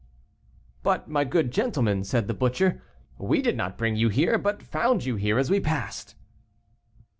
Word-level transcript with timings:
"But, 0.81 1.07
my 1.09 1.23
good 1.23 1.51
gentleman," 1.51 2.03
said 2.03 2.27
the 2.27 2.33
butcher, 2.33 2.81
"we 3.19 3.39
did 3.39 3.55
not 3.55 3.77
bring 3.77 3.95
you 3.95 4.09
here, 4.09 4.39
but 4.39 4.63
found 4.63 5.05
you 5.05 5.15
here 5.15 5.37
as 5.37 5.51
we 5.51 5.59
passed." 5.59 6.15